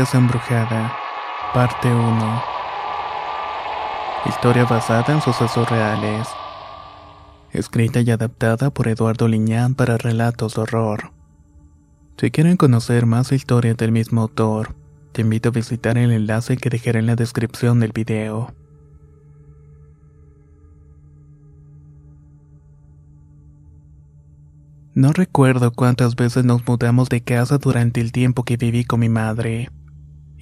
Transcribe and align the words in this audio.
Casa 0.00 0.16
Embrujada, 0.16 0.96
parte 1.52 1.92
1. 1.92 2.42
Historia 4.24 4.64
basada 4.64 5.12
en 5.12 5.20
sucesos 5.20 5.68
reales. 5.68 6.26
Escrita 7.52 8.00
y 8.00 8.10
adaptada 8.10 8.70
por 8.70 8.88
Eduardo 8.88 9.28
Liñán 9.28 9.74
para 9.74 9.98
relatos 9.98 10.54
de 10.54 10.62
horror. 10.62 11.12
Si 12.16 12.30
quieren 12.30 12.56
conocer 12.56 13.04
más 13.04 13.30
historias 13.30 13.76
del 13.76 13.92
mismo 13.92 14.22
autor, 14.22 14.74
te 15.12 15.20
invito 15.20 15.50
a 15.50 15.52
visitar 15.52 15.98
el 15.98 16.12
enlace 16.12 16.56
que 16.56 16.70
dejaré 16.70 17.00
en 17.00 17.06
la 17.06 17.16
descripción 17.16 17.80
del 17.80 17.92
video. 17.92 18.54
No 24.94 25.12
recuerdo 25.12 25.72
cuántas 25.72 26.16
veces 26.16 26.46
nos 26.46 26.66
mudamos 26.66 27.10
de 27.10 27.20
casa 27.20 27.58
durante 27.58 28.00
el 28.00 28.12
tiempo 28.12 28.44
que 28.44 28.56
viví 28.56 28.84
con 28.86 29.00
mi 29.00 29.10
madre. 29.10 29.68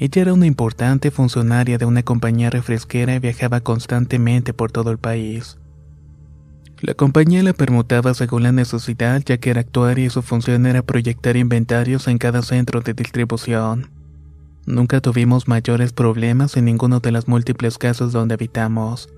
Ella 0.01 0.23
era 0.23 0.33
una 0.33 0.47
importante 0.47 1.11
funcionaria 1.11 1.77
de 1.77 1.85
una 1.85 2.05
compañía 2.05 2.51
refresquera 2.51 3.17
y 3.17 3.19
viajaba 3.19 3.61
constantemente 3.61 4.55
por 4.55 4.71
todo 4.71 4.93
el 4.93 4.99
país. 4.99 5.59
La 6.81 6.95
compañía 6.95 7.43
la 7.43 7.53
permutaba 7.53 8.15
según 8.15 8.45
la 8.45 8.53
necesidad 8.53 9.21
ya 9.27 9.39
que 9.39 9.51
era 9.51 9.63
actuaria 9.63 10.07
y 10.07 10.11
su 10.11 10.23
función 10.23 10.67
era 10.67 10.83
proyectar 10.83 11.37
inventarios 11.37 12.07
en 12.07 12.19
cada 12.19 12.43
centro 12.43 12.81
de 12.81 12.95
distribución. 12.95 13.91
Nunca 14.67 15.01
tuvimos 15.01 15.49
mayores 15.49 15.93
problemas 15.93 16.57
en 16.57 16.67
ninguno 16.67 17.01
de 17.01 17.11
las 17.11 17.27
múltiples 17.27 17.77
casas 17.77 18.13
donde 18.13 18.35
habitamos. 18.35 19.09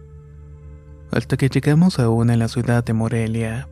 Hasta 1.10 1.36
que 1.36 1.50
llegamos 1.50 1.98
a 1.98 2.08
una 2.08 2.32
en 2.32 2.38
la 2.38 2.48
ciudad 2.48 2.82
de 2.82 2.94
Morelia. 2.94 3.68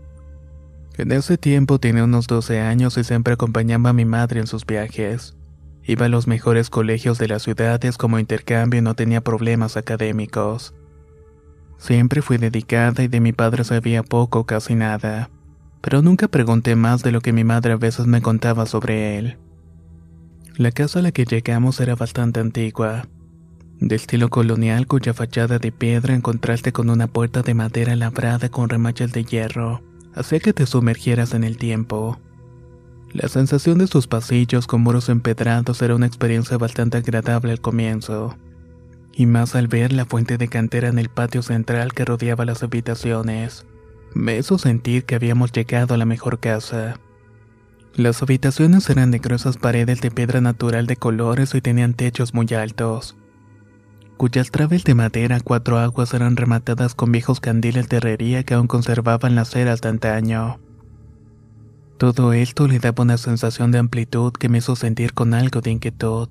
En 0.98 1.12
ese 1.12 1.38
tiempo 1.38 1.78
tenía 1.78 2.04
unos 2.04 2.26
12 2.26 2.60
años 2.60 2.98
y 2.98 3.04
siempre 3.04 3.32
acompañaba 3.32 3.90
a 3.90 3.94
mi 3.94 4.04
madre 4.04 4.40
en 4.40 4.46
sus 4.46 4.66
viajes. 4.66 5.37
Iba 5.88 6.04
a 6.04 6.08
los 6.10 6.26
mejores 6.26 6.68
colegios 6.68 7.16
de 7.16 7.28
las 7.28 7.44
ciudades 7.44 7.96
como 7.96 8.18
intercambio 8.18 8.78
y 8.78 8.82
no 8.82 8.92
tenía 8.94 9.22
problemas 9.22 9.78
académicos. 9.78 10.74
Siempre 11.78 12.20
fui 12.20 12.36
dedicada 12.36 13.02
y 13.02 13.08
de 13.08 13.20
mi 13.20 13.32
padre 13.32 13.64
sabía 13.64 14.02
poco 14.02 14.44
casi 14.44 14.74
nada, 14.74 15.30
pero 15.80 16.02
nunca 16.02 16.28
pregunté 16.28 16.76
más 16.76 17.02
de 17.02 17.10
lo 17.10 17.22
que 17.22 17.32
mi 17.32 17.42
madre 17.42 17.72
a 17.72 17.76
veces 17.76 18.06
me 18.06 18.20
contaba 18.20 18.66
sobre 18.66 19.16
él. 19.16 19.38
La 20.58 20.72
casa 20.72 20.98
a 20.98 21.02
la 21.02 21.10
que 21.10 21.24
llegamos 21.24 21.80
era 21.80 21.94
bastante 21.94 22.40
antigua, 22.40 23.06
de 23.80 23.96
estilo 23.96 24.28
colonial 24.28 24.86
cuya 24.86 25.14
fachada 25.14 25.58
de 25.58 25.72
piedra 25.72 26.12
en 26.12 26.20
contraste 26.20 26.70
con 26.70 26.90
una 26.90 27.06
puerta 27.06 27.40
de 27.40 27.54
madera 27.54 27.96
labrada 27.96 28.50
con 28.50 28.68
remaches 28.68 29.12
de 29.12 29.24
hierro 29.24 29.82
hacía 30.14 30.40
que 30.40 30.52
te 30.52 30.66
sumergieras 30.66 31.32
en 31.32 31.44
el 31.44 31.56
tiempo. 31.56 32.18
La 33.12 33.28
sensación 33.28 33.78
de 33.78 33.86
sus 33.86 34.06
pasillos 34.06 34.66
con 34.66 34.82
muros 34.82 35.08
empedrados 35.08 35.80
era 35.80 35.94
una 35.94 36.06
experiencia 36.06 36.58
bastante 36.58 36.98
agradable 36.98 37.52
al 37.52 37.60
comienzo, 37.60 38.36
y 39.12 39.24
más 39.24 39.54
al 39.54 39.66
ver 39.66 39.92
la 39.92 40.04
fuente 40.04 40.36
de 40.36 40.48
cantera 40.48 40.88
en 40.88 40.98
el 40.98 41.08
patio 41.08 41.42
central 41.42 41.94
que 41.94 42.04
rodeaba 42.04 42.44
las 42.44 42.62
habitaciones. 42.62 43.64
Me 44.14 44.36
hizo 44.36 44.58
sentir 44.58 45.04
que 45.04 45.14
habíamos 45.14 45.52
llegado 45.52 45.94
a 45.94 45.96
la 45.96 46.04
mejor 46.04 46.38
casa. 46.38 47.00
Las 47.94 48.22
habitaciones 48.22 48.88
eran 48.90 49.10
de 49.10 49.18
gruesas 49.18 49.56
paredes 49.56 50.00
de 50.02 50.10
piedra 50.10 50.40
natural 50.40 50.86
de 50.86 50.96
colores 50.96 51.54
y 51.54 51.62
tenían 51.62 51.94
techos 51.94 52.34
muy 52.34 52.46
altos, 52.54 53.16
cuyas 54.18 54.50
traves 54.50 54.84
de 54.84 54.94
madera 54.94 55.36
a 55.36 55.40
cuatro 55.40 55.78
aguas 55.78 56.12
eran 56.12 56.36
rematadas 56.36 56.94
con 56.94 57.10
viejos 57.10 57.40
candiles 57.40 57.88
de 57.88 57.96
herrería 57.96 58.42
que 58.42 58.54
aún 58.54 58.66
conservaban 58.66 59.34
las 59.34 59.50
ceras 59.50 59.80
de 59.80 59.88
antaño. 59.88 60.60
Todo 61.98 62.32
esto 62.32 62.68
le 62.68 62.78
daba 62.78 63.02
una 63.02 63.18
sensación 63.18 63.72
de 63.72 63.78
amplitud 63.78 64.32
que 64.32 64.48
me 64.48 64.58
hizo 64.58 64.76
sentir 64.76 65.14
con 65.14 65.34
algo 65.34 65.60
de 65.60 65.70
inquietud. 65.70 66.28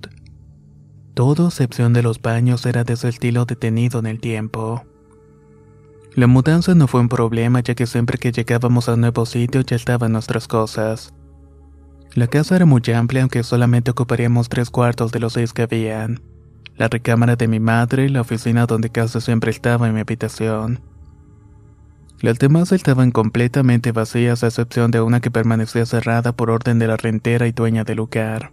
Todo, 1.14 1.48
excepción 1.48 1.94
de 1.94 2.04
los 2.04 2.22
baños, 2.22 2.66
era 2.66 2.84
de 2.84 2.94
ese 2.94 3.10
estilo 3.10 3.46
detenido 3.46 4.00
en 4.00 4.06
el 4.06 4.20
tiempo. 4.20 4.84
La 6.16 6.28
mudanza 6.28 6.74
no 6.74 6.88
fue 6.88 7.02
un 7.02 7.10
problema 7.10 7.60
ya 7.60 7.76
que 7.76 7.86
siempre 7.86 8.18
que 8.18 8.32
llegábamos 8.32 8.90
a 8.90 8.94
un 8.94 9.02
nuevo 9.02 9.26
sitio 9.26 9.62
ya 9.62 9.76
estaban 9.76 10.14
nuestras 10.14 10.48
cosas. 10.48 11.14
La 12.14 12.28
casa 12.28 12.56
era 12.56 12.66
muy 12.66 12.82
amplia 12.96 13.22
aunque 13.22 13.44
solamente 13.44 13.92
ocuparíamos 13.92 14.50
tres 14.50 14.70
cuartos 14.70 15.12
de 15.12 15.20
los 15.20 15.34
seis 15.34 15.54
que 15.54 15.64
habían 15.64 16.22
la 16.78 16.88
recámara 16.88 17.36
de 17.36 17.48
mi 17.48 17.60
madre, 17.60 18.10
la 18.10 18.22
oficina 18.22 18.68
donde 18.68 18.90
casi 18.90 19.20
siempre 19.20 19.50
estaba 19.52 19.88
en 19.88 19.96
mi 19.96 20.02
habitación. 20.02 20.80
Las 22.20 22.40
demás 22.40 22.72
estaban 22.72 23.12
completamente 23.12 23.92
vacías 23.92 24.44
a 24.44 24.48
excepción 24.48 24.92
de 24.92 25.02
una 25.02 25.20
que 25.20 25.32
permanecía 25.32 25.86
cerrada 25.86 26.36
por 26.36 26.50
orden 26.50 26.80
de 26.80 26.88
la 26.88 26.98
rentera 26.98 27.48
y 27.48 27.52
dueña 27.52 27.84
del 27.84 27.98
lugar. 27.98 28.52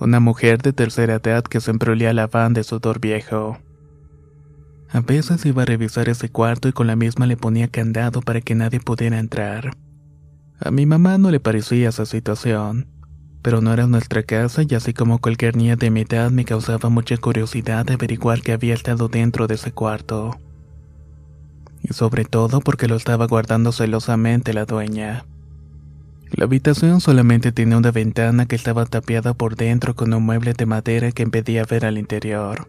Una 0.00 0.20
mujer 0.20 0.62
de 0.62 0.72
tercera 0.72 1.16
edad 1.16 1.44
que 1.44 1.60
siempre 1.60 1.92
olía 1.92 2.12
la 2.12 2.26
van 2.26 2.54
de 2.54 2.64
sudor 2.64 3.00
viejo. 3.00 3.58
A 4.90 5.00
veces 5.00 5.44
iba 5.44 5.62
a 5.62 5.66
revisar 5.66 6.08
ese 6.08 6.30
cuarto 6.30 6.68
y 6.68 6.72
con 6.72 6.86
la 6.86 6.96
misma 6.96 7.26
le 7.26 7.36
ponía 7.36 7.68
candado 7.68 8.20
para 8.22 8.40
que 8.40 8.54
nadie 8.54 8.80
pudiera 8.80 9.18
entrar. 9.18 9.72
A 10.60 10.70
mi 10.70 10.86
mamá 10.86 11.18
no 11.18 11.30
le 11.30 11.40
parecía 11.40 11.90
esa 11.90 12.06
situación 12.06 12.94
pero 13.44 13.60
no 13.60 13.74
era 13.74 13.86
nuestra 13.86 14.22
casa 14.22 14.62
y 14.66 14.74
así 14.74 14.94
como 14.94 15.18
cualquier 15.18 15.54
niña 15.54 15.76
de 15.76 15.90
mi 15.90 16.00
edad 16.00 16.30
me 16.30 16.46
causaba 16.46 16.88
mucha 16.88 17.18
curiosidad 17.18 17.90
averiguar 17.90 18.40
qué 18.40 18.52
había 18.52 18.72
estado 18.72 19.08
dentro 19.08 19.46
de 19.46 19.56
ese 19.56 19.70
cuarto. 19.70 20.30
Y 21.84 21.92
sobre 21.92 22.24
todo 22.24 22.60
porque 22.60 22.88
lo 22.88 22.96
estaba 22.96 23.26
guardando 23.26 23.70
celosamente 23.70 24.52
la 24.52 24.64
dueña. 24.64 25.24
La 26.32 26.46
habitación 26.46 27.00
solamente 27.00 27.52
tenía 27.52 27.76
una 27.76 27.92
ventana 27.92 28.46
que 28.46 28.56
estaba 28.56 28.86
tapiada 28.86 29.34
por 29.34 29.54
dentro 29.54 29.94
con 29.94 30.12
un 30.12 30.24
mueble 30.24 30.52
de 30.54 30.66
madera 30.66 31.12
que 31.12 31.22
impedía 31.22 31.64
ver 31.64 31.86
al 31.86 31.96
interior. 31.96 32.68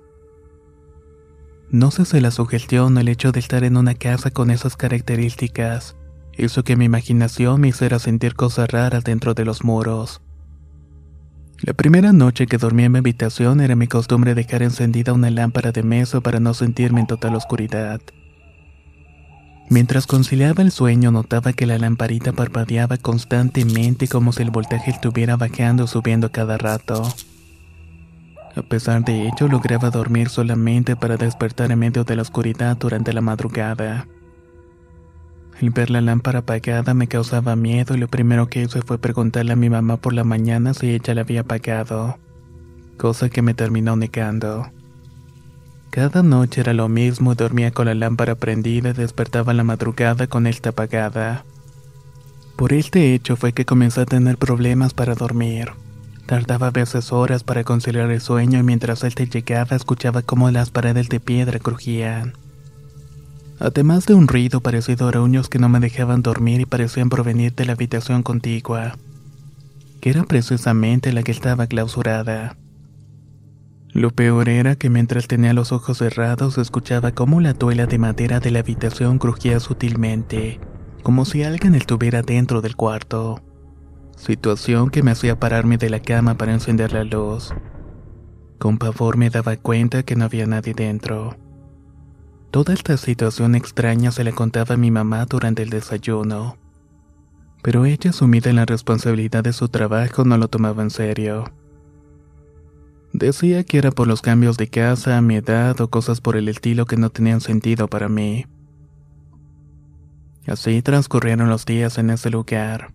No 1.71 1.89
sé 1.89 2.05
si 2.05 2.19
la 2.19 2.29
sugestión 2.29 2.95
o 2.95 2.99
el 2.99 3.07
hecho 3.07 3.31
de 3.31 3.39
estar 3.39 3.63
en 3.63 3.77
una 3.77 3.95
casa 3.95 4.29
con 4.29 4.51
esas 4.51 4.77
características 4.77 5.95
hizo 6.37 6.63
que 6.63 6.75
mi 6.75 6.85
imaginación 6.85 7.59
me 7.59 7.69
hiciera 7.69 7.97
sentir 7.97 8.35
cosas 8.35 8.69
raras 8.69 9.03
dentro 9.03 9.33
de 9.33 9.45
los 9.45 9.63
muros. 9.63 10.21
La 11.61 11.73
primera 11.73 12.13
noche 12.13 12.45
que 12.45 12.57
dormí 12.57 12.83
en 12.83 12.91
mi 12.91 12.99
habitación 12.99 13.61
era 13.61 13.75
mi 13.75 13.87
costumbre 13.87 14.35
dejar 14.35 14.61
encendida 14.61 15.13
una 15.13 15.31
lámpara 15.31 15.71
de 15.71 15.81
mesa 15.81 16.21
para 16.21 16.39
no 16.39 16.53
sentirme 16.53 16.99
en 16.99 17.07
total 17.07 17.33
oscuridad. 17.33 17.99
Mientras 19.69 20.05
conciliaba 20.05 20.61
el 20.61 20.71
sueño 20.71 21.11
notaba 21.11 21.53
que 21.53 21.65
la 21.65 21.79
lamparita 21.79 22.33
parpadeaba 22.33 22.97
constantemente 22.97 24.07
como 24.07 24.31
si 24.31 24.43
el 24.43 24.51
voltaje 24.51 24.91
estuviera 24.91 25.37
bajando 25.37 25.85
o 25.85 25.87
subiendo 25.87 26.31
cada 26.31 26.57
rato. 26.57 27.03
A 28.55 28.61
pesar 28.61 29.03
de 29.03 29.27
ello 29.27 29.47
lograba 29.49 29.89
dormir 29.89 30.29
solamente 30.29 30.95
para 30.95 31.17
despertar 31.17 31.71
en 31.71 31.79
medio 31.79 32.03
de 32.03 32.15
la 32.15 32.21
oscuridad 32.21 32.77
durante 32.77 33.11
la 33.11 33.21
madrugada. 33.21 34.07
El 35.59 35.71
ver 35.71 35.89
la 35.89 36.01
lámpara 36.01 36.39
apagada 36.39 36.93
me 36.93 37.07
causaba 37.07 37.55
miedo 37.55 37.95
y 37.95 37.97
lo 37.97 38.07
primero 38.07 38.47
que 38.47 38.61
hice 38.61 38.81
fue 38.81 38.99
preguntarle 38.99 39.53
a 39.53 39.57
mi 39.57 39.69
mamá 39.69 39.97
por 39.97 40.13
la 40.13 40.23
mañana 40.23 40.73
si 40.73 40.91
ella 40.91 41.15
la 41.15 41.21
había 41.21 41.41
apagado, 41.41 42.17
cosa 42.97 43.29
que 43.29 43.41
me 43.41 43.53
terminó 43.53 43.95
negando. 43.95 44.69
Cada 45.95 46.23
noche 46.23 46.59
era 46.59 46.73
lo 46.73 46.89
mismo 46.89 47.35
dormía 47.35 47.71
con 47.71 47.85
la 47.85 47.95
lámpara 47.95 48.35
prendida 48.35 48.89
y 48.89 48.93
despertaba 48.93 49.53
la 49.53 49.63
madrugada 49.63 50.27
con 50.27 50.45
esta 50.45 50.71
apagada. 50.71 51.45
Por 52.57 52.73
este 52.73 53.13
hecho 53.13 53.37
fue 53.37 53.53
que 53.53 53.63
comencé 53.63 54.01
a 54.01 54.05
tener 54.05 54.37
problemas 54.37 54.93
para 54.93 55.15
dormir. 55.15 55.69
Tardaba 56.25 56.67
a 56.67 56.71
veces 56.71 57.13
horas 57.13 57.45
para 57.45 57.63
conciliar 57.63 58.11
el 58.11 58.19
sueño 58.19 58.59
y 58.59 58.63
mientras 58.63 59.05
él 59.05 59.13
llegaba 59.15 59.77
escuchaba 59.77 60.21
cómo 60.21 60.51
las 60.51 60.69
paredes 60.69 61.07
de 61.07 61.21
piedra 61.21 61.59
crujían. 61.59 62.33
Además 63.61 64.05
de 64.05 64.15
un 64.15 64.27
ruido 64.27 64.59
parecido 64.59 65.05
a 65.05 65.09
araños 65.11 65.47
que 65.47 65.59
no 65.59 65.69
me 65.69 65.79
dejaban 65.79 66.21
dormir 66.21 66.59
y 66.59 66.65
parecían 66.65 67.07
provenir 67.07 67.55
de 67.55 67.63
la 67.63 67.71
habitación 67.71 68.21
contigua, 68.21 68.97
que 70.01 70.09
era 70.09 70.25
precisamente 70.25 71.13
la 71.13 71.23
que 71.23 71.31
estaba 71.31 71.67
clausurada. 71.67 72.57
Lo 73.95 74.09
peor 74.09 74.49
era 74.49 74.75
que 74.75 74.89
mientras 74.89 75.25
tenía 75.29 75.53
los 75.53 75.71
ojos 75.71 75.99
cerrados 75.99 76.57
escuchaba 76.57 77.13
cómo 77.13 77.39
la 77.39 77.53
tuela 77.53 77.85
de 77.85 77.97
madera 77.97 78.41
de 78.41 78.51
la 78.51 78.59
habitación 78.59 79.19
crujía 79.19 79.61
sutilmente, 79.61 80.59
como 81.01 81.23
si 81.23 81.43
alguien 81.43 81.75
estuviera 81.75 82.21
dentro 82.21 82.59
del 82.59 82.75
cuarto. 82.75 83.41
Situación 84.17 84.89
que 84.89 85.01
me 85.01 85.11
hacía 85.11 85.39
pararme 85.39 85.77
de 85.77 85.89
la 85.89 86.01
cama 86.01 86.35
para 86.35 86.51
encender 86.51 86.91
la 86.91 87.05
luz. 87.05 87.53
Con 88.59 88.79
pavor 88.79 89.15
me 89.15 89.29
daba 89.29 89.55
cuenta 89.55 90.03
que 90.03 90.17
no 90.17 90.25
había 90.25 90.45
nadie 90.45 90.73
dentro. 90.73 91.37
Toda 92.51 92.73
esta 92.73 92.97
situación 92.97 93.55
extraña 93.55 94.11
se 94.11 94.25
la 94.25 94.33
contaba 94.33 94.75
a 94.75 94.77
mi 94.77 94.91
mamá 94.91 95.25
durante 95.25 95.63
el 95.63 95.69
desayuno. 95.69 96.57
Pero 97.63 97.85
ella, 97.85 98.11
sumida 98.11 98.49
en 98.49 98.57
la 98.57 98.65
responsabilidad 98.65 99.45
de 99.45 99.53
su 99.53 99.69
trabajo, 99.69 100.25
no 100.25 100.37
lo 100.37 100.49
tomaba 100.49 100.83
en 100.83 100.89
serio. 100.89 101.45
Decía 103.17 103.63
que 103.63 103.77
era 103.77 103.91
por 103.91 104.07
los 104.07 104.21
cambios 104.21 104.57
de 104.57 104.67
casa, 104.67 105.21
mi 105.21 105.37
edad 105.37 105.79
o 105.79 105.89
cosas 105.89 106.19
por 106.19 106.35
el 106.35 106.49
estilo 106.49 106.85
que 106.85 106.97
no 106.97 107.09
tenían 107.09 107.39
sentido 107.39 107.87
para 107.87 108.09
mí. 108.09 108.45
Así 110.45 110.81
transcurrieron 110.81 111.47
los 111.47 111.65
días 111.65 111.97
en 111.97 112.09
ese 112.09 112.29
lugar. 112.29 112.93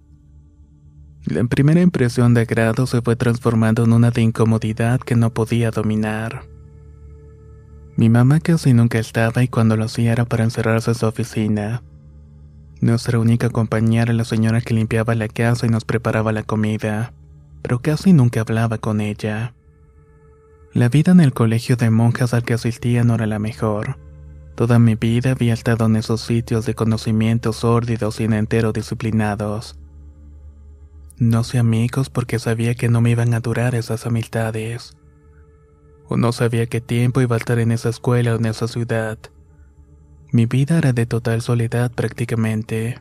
La 1.24 1.42
primera 1.44 1.80
impresión 1.80 2.34
de 2.34 2.42
agrado 2.42 2.86
se 2.86 3.00
fue 3.00 3.16
transformando 3.16 3.82
en 3.82 3.94
una 3.94 4.10
de 4.10 4.20
incomodidad 4.20 5.00
que 5.00 5.16
no 5.16 5.32
podía 5.32 5.70
dominar. 5.70 6.42
Mi 7.96 8.10
mamá 8.10 8.40
casi 8.40 8.74
nunca 8.74 8.98
estaba 8.98 9.42
y 9.42 9.48
cuando 9.48 9.78
lo 9.78 9.86
hacía 9.86 10.12
era 10.12 10.26
para 10.26 10.44
encerrarse 10.44 10.90
en 10.90 10.96
su 10.96 11.06
oficina. 11.06 11.82
Nuestra 12.82 13.18
única 13.18 13.48
compañera 13.48 14.02
era 14.02 14.12
la 14.12 14.24
señora 14.26 14.60
que 14.60 14.74
limpiaba 14.74 15.14
la 15.14 15.28
casa 15.28 15.64
y 15.64 15.70
nos 15.70 15.86
preparaba 15.86 16.30
la 16.32 16.42
comida, 16.42 17.14
pero 17.62 17.80
casi 17.80 18.12
nunca 18.12 18.42
hablaba 18.42 18.76
con 18.76 19.00
ella. 19.00 19.54
La 20.72 20.88
vida 20.88 21.10
en 21.10 21.18
el 21.18 21.32
colegio 21.32 21.74
de 21.74 21.90
monjas 21.90 22.32
al 22.32 22.44
que 22.44 22.54
asistía 22.54 23.02
no 23.02 23.16
era 23.16 23.26
la 23.26 23.40
mejor. 23.40 23.98
Toda 24.54 24.78
mi 24.78 24.94
vida 24.94 25.32
había 25.32 25.52
estado 25.52 25.86
en 25.86 25.96
esos 25.96 26.20
sitios 26.20 26.64
de 26.64 26.74
conocimientos 26.74 27.56
sórdidos 27.56 28.20
y 28.20 28.24
en 28.24 28.34
entero 28.34 28.72
disciplinados. 28.72 29.76
No 31.18 31.42
sé 31.42 31.58
amigos 31.58 32.08
porque 32.08 32.38
sabía 32.38 32.76
que 32.76 32.88
no 32.88 33.00
me 33.00 33.10
iban 33.10 33.34
a 33.34 33.40
durar 33.40 33.74
esas 33.74 34.06
amistades. 34.06 34.96
O 36.08 36.16
no 36.16 36.30
sabía 36.30 36.66
qué 36.66 36.80
tiempo 36.80 37.20
iba 37.20 37.34
a 37.34 37.38
estar 37.38 37.58
en 37.58 37.72
esa 37.72 37.88
escuela 37.88 38.34
o 38.34 38.36
en 38.36 38.46
esa 38.46 38.68
ciudad. 38.68 39.18
Mi 40.30 40.46
vida 40.46 40.78
era 40.78 40.92
de 40.92 41.04
total 41.04 41.42
soledad 41.42 41.90
prácticamente. 41.90 43.00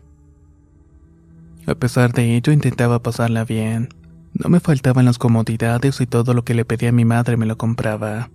A 1.67 1.75
pesar 1.75 2.13
de 2.13 2.35
ello 2.35 2.51
intentaba 2.51 3.03
pasarla 3.03 3.45
bien. 3.45 3.89
No 4.33 4.49
me 4.49 4.59
faltaban 4.59 5.05
las 5.05 5.17
comodidades 5.17 5.99
y 6.01 6.05
todo 6.05 6.33
lo 6.33 6.43
que 6.43 6.53
le 6.53 6.65
pedía 6.65 6.89
a 6.89 6.93
mi 6.93 7.05
madre 7.05 7.37
me 7.37 7.45
lo 7.45 7.57
compraba. 7.57 8.29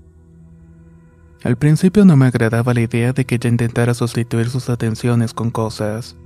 Al 1.43 1.56
principio 1.56 2.05
no 2.05 2.17
me 2.17 2.26
agradaba 2.26 2.73
la 2.73 2.81
idea 2.81 3.12
de 3.12 3.26
que 3.26 3.35
ella 3.35 3.50
intentara 3.50 3.93
sustituir 3.93 4.49
sus 4.49 4.70
atenciones 4.70 5.35
con 5.35 5.50
cosas. 5.50 6.17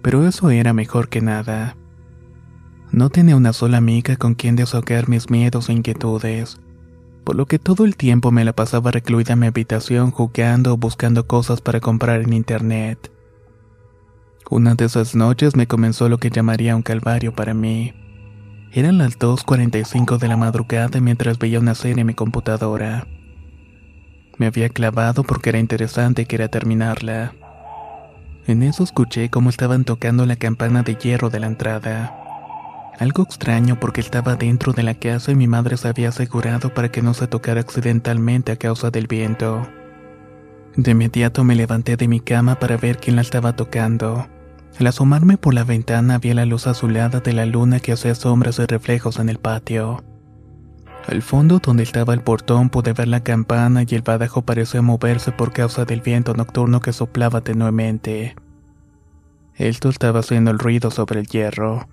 Pero 0.00 0.26
eso 0.26 0.50
era 0.50 0.72
mejor 0.72 1.08
que 1.08 1.20
nada. 1.20 1.76
No 2.92 3.10
tenía 3.10 3.36
una 3.36 3.52
sola 3.52 3.78
amiga 3.78 4.16
con 4.16 4.34
quien 4.34 4.56
desahogar 4.56 5.08
mis 5.08 5.28
miedos 5.28 5.68
e 5.68 5.72
inquietudes, 5.72 6.58
por 7.24 7.36
lo 7.36 7.46
que 7.46 7.58
todo 7.58 7.84
el 7.84 7.96
tiempo 7.96 8.30
me 8.30 8.44
la 8.44 8.54
pasaba 8.54 8.90
recluida 8.90 9.34
en 9.34 9.40
mi 9.40 9.46
habitación 9.48 10.10
jugando 10.12 10.72
o 10.72 10.76
buscando 10.76 11.26
cosas 11.26 11.60
para 11.60 11.80
comprar 11.80 12.22
en 12.22 12.32
internet. 12.32 13.12
Una 14.48 14.74
de 14.74 14.86
esas 14.86 15.14
noches 15.14 15.56
me 15.56 15.66
comenzó 15.66 16.08
lo 16.08 16.18
que 16.18 16.30
llamaría 16.30 16.74
un 16.74 16.82
calvario 16.82 17.34
para 17.34 17.52
mí. 17.52 17.92
Eran 18.78 18.98
las 18.98 19.18
2.45 19.18 20.18
de 20.18 20.28
la 20.28 20.36
madrugada 20.36 21.00
mientras 21.00 21.40
veía 21.40 21.58
una 21.58 21.74
serie 21.74 22.02
en 22.02 22.06
mi 22.06 22.14
computadora. 22.14 23.08
Me 24.36 24.46
había 24.46 24.68
clavado 24.68 25.24
porque 25.24 25.48
era 25.48 25.58
interesante 25.58 26.22
y 26.22 26.26
quería 26.26 26.46
terminarla. 26.46 27.32
En 28.46 28.62
eso 28.62 28.84
escuché 28.84 29.30
cómo 29.30 29.50
estaban 29.50 29.82
tocando 29.82 30.26
la 30.26 30.36
campana 30.36 30.84
de 30.84 30.94
hierro 30.94 31.28
de 31.28 31.40
la 31.40 31.48
entrada. 31.48 32.14
Algo 33.00 33.24
extraño 33.24 33.80
porque 33.80 34.00
estaba 34.00 34.36
dentro 34.36 34.72
de 34.72 34.84
la 34.84 34.94
casa 34.94 35.32
y 35.32 35.34
mi 35.34 35.48
madre 35.48 35.76
se 35.76 35.88
había 35.88 36.10
asegurado 36.10 36.72
para 36.72 36.88
que 36.92 37.02
no 37.02 37.14
se 37.14 37.26
tocara 37.26 37.60
accidentalmente 37.60 38.52
a 38.52 38.56
causa 38.58 38.92
del 38.92 39.08
viento. 39.08 39.66
De 40.76 40.92
inmediato 40.92 41.42
me 41.42 41.56
levanté 41.56 41.96
de 41.96 42.06
mi 42.06 42.20
cama 42.20 42.60
para 42.60 42.76
ver 42.76 42.98
quién 42.98 43.16
la 43.16 43.22
estaba 43.22 43.56
tocando. 43.56 44.28
Al 44.78 44.86
asomarme 44.86 45.38
por 45.38 45.54
la 45.54 45.64
ventana 45.64 46.18
vi 46.18 46.32
la 46.34 46.46
luz 46.46 46.66
azulada 46.66 47.20
de 47.20 47.32
la 47.32 47.46
luna 47.46 47.80
que 47.80 47.92
hacía 47.92 48.14
sombras 48.14 48.58
y 48.58 48.66
reflejos 48.66 49.18
en 49.18 49.28
el 49.28 49.38
patio. 49.38 50.04
Al 51.08 51.22
fondo 51.22 51.58
donde 51.58 51.82
estaba 51.82 52.12
el 52.12 52.20
portón 52.20 52.68
pude 52.68 52.92
ver 52.92 53.08
la 53.08 53.22
campana 53.22 53.82
y 53.88 53.94
el 53.94 54.02
badajo 54.02 54.42
parecía 54.42 54.82
moverse 54.82 55.32
por 55.32 55.52
causa 55.52 55.84
del 55.84 56.02
viento 56.02 56.34
nocturno 56.34 56.80
que 56.80 56.92
soplaba 56.92 57.40
tenuemente. 57.40 58.36
Esto 59.56 59.88
estaba 59.88 60.20
haciendo 60.20 60.50
el 60.50 60.58
ruido 60.58 60.90
sobre 60.90 61.20
el 61.20 61.26
hierro. 61.26 61.88